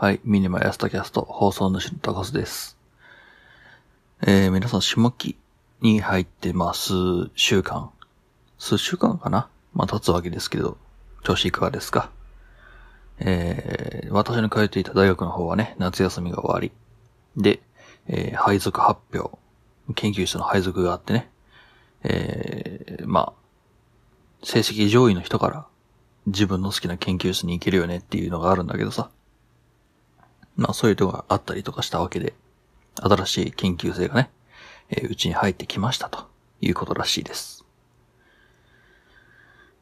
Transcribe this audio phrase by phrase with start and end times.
[0.00, 2.78] はい、ミニマヤスタキャスト放送主の高須です。
[4.24, 5.36] えー、皆さん下期
[5.80, 6.92] に入ってます、
[7.34, 7.90] 週間。
[8.60, 9.48] 数週間かな？
[9.74, 10.78] まあ、経つわけですけど、
[11.24, 12.12] 調子いかがですか？
[13.18, 16.70] えー、私の通っていた大学の方はね、夏休みが終わり。
[17.36, 17.58] で、
[18.06, 19.36] えー、配属発表。
[19.96, 21.28] 研究室の配属があってね。
[22.04, 25.66] えー、まあ、成績上位の人から
[26.26, 29.10] 自分の好きな研究室に行けるよねっていうのがあるんだけどさ。
[30.58, 32.34] まあそういうとこがあったりとかしたわけで、
[32.96, 34.30] 新しい研究生がね、
[34.90, 36.28] えー、うちに入ってきましたと
[36.60, 37.64] いうことらしいです。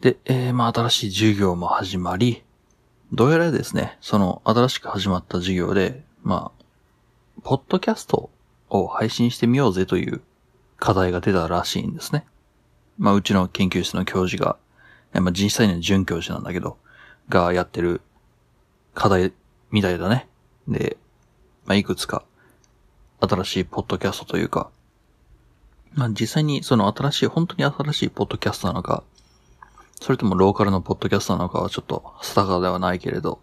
[0.00, 2.44] で、えー、まあ新しい授業も始まり、
[3.12, 6.64] どうやらですね、その新しく始まった授業で、まあ、
[7.42, 8.28] ポッドキャスト
[8.68, 10.20] を配信してみようぜという
[10.76, 12.26] 課題が出たらしいんですね。
[12.98, 14.58] まあ、うちの研究室の教授が、
[15.14, 16.76] まあ、実際には准教授なんだけど、
[17.30, 18.02] がやってる
[18.92, 19.32] 課題
[19.70, 20.28] みたいだね。
[20.68, 20.96] で、
[21.66, 22.24] まあ、いくつか、
[23.20, 24.70] 新しいポッドキャストというか、
[25.94, 29.02] まあ、実際にその新しい、本当に新しいポッドキャストなのか、
[30.00, 33.40] それともローカルのポッドキャストなのかはちょっと定かではないけれど、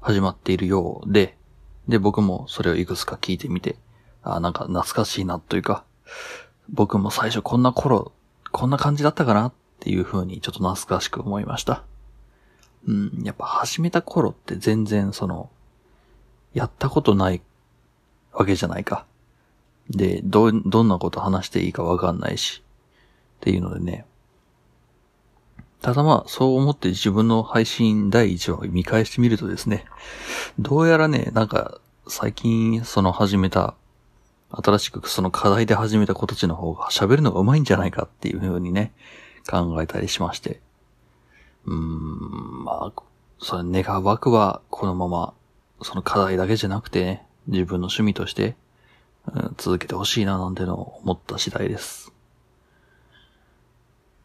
[0.00, 1.36] 始まっているようで、
[1.88, 3.76] で、僕もそれをいくつか聞いてみて、
[4.22, 5.84] あなんか懐かしいなというか、
[6.68, 8.12] 僕も最初こんな頃、
[8.50, 11.84] こんな感じだったかなっていう風にちょっと懐かしく思いました。
[12.86, 15.50] うん、やっぱ始めた頃って全然その、
[16.54, 17.42] やったことない
[18.32, 19.06] わけじゃないか。
[19.88, 22.62] で、ど、どんなこと話していいかわかんないし。
[23.38, 24.06] っていうのでね。
[25.82, 29.86] ただまあ、そう思って自分の配信第1話を見返してみるとですね、
[30.58, 33.74] どうやらね、なんか、最近その始めた、
[34.50, 38.92] 新しくその課題で始めた子たちの方が喋るのが上手いんじゃないかっていう風にね、
[39.48, 40.60] 考えたりしまして。
[41.64, 43.02] うーん、まあ、
[43.38, 45.34] それ願わくはこのまま
[45.82, 48.56] その課題だけじゃなくて、ね、自分の趣味として、
[49.58, 52.12] 続けてほしいななんてのを思った次第です。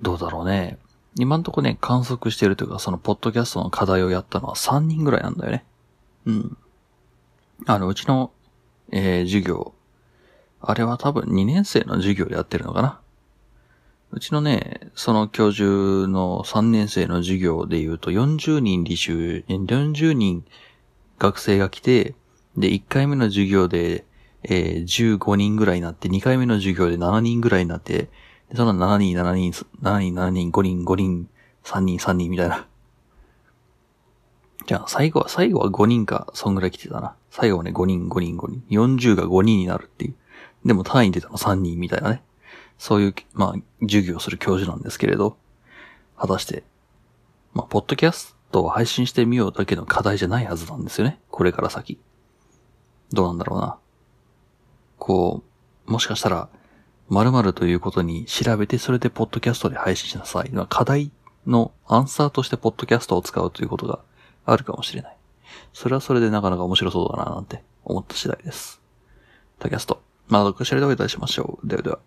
[0.00, 0.78] どうだろうね。
[1.16, 5.64] 今んとこね、観測してるというか、そのポッドキャストの課題をやったのは3人ぐらいなんだよね。
[6.26, 6.56] うん。
[7.66, 8.30] あの、うちの、
[8.92, 9.72] えー、授業。
[10.60, 13.00] あれは多分2年生の授業でやってるのかな。
[14.10, 15.68] うちのね、その教授
[16.08, 20.44] の3年生の授業で言うと40人履修、40人
[21.18, 22.14] 学生が来て、
[22.56, 24.04] で、1回目の授業で、
[24.44, 28.08] えー、15人ぐらいになって、2回目の授業で7人ぐらいになって、
[28.50, 29.52] でその7人、7人、
[29.82, 31.28] 7人、7人、5人、5人、
[31.64, 32.66] 3人、3人みたいな。
[34.66, 37.14] じゃあ、最後は、最後は5人か、そんぐらい来てたな。
[37.30, 38.62] 最後はね、5人、5人、5人。
[38.70, 40.14] 40が5人になるっていう。
[40.64, 42.22] でも単位出たの3人みたいなね。
[42.78, 45.36] そういう、まあ、授業をする教授なんですけれど、
[46.16, 46.64] 果たして、
[47.54, 51.20] まあ、ポッドキャストト配信してみようだけの課題じゃないはずなんですよね。
[51.30, 51.98] これから先。
[53.12, 53.78] どうなんだろうな。
[54.98, 55.42] こ
[55.86, 56.48] う、もしかしたら、
[57.08, 60.52] 〇〇ということに調べて、それでポッドキャストで配信しなさい。
[60.68, 61.10] 課題
[61.46, 64.00] のアンサーとしてポッドキャストを使うということが
[64.44, 65.16] あるかもしれない。
[65.72, 68.80] それはそれでなかなか面白そうだななんて思った次第です。
[69.58, 70.02] タキャスト。
[70.28, 71.66] まだどっかしらでお会いいたしましょう。
[71.66, 71.98] ではでは。